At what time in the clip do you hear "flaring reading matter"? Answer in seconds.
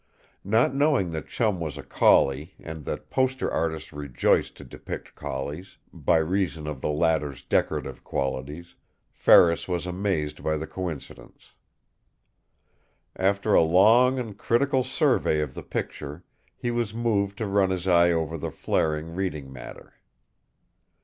18.49-19.93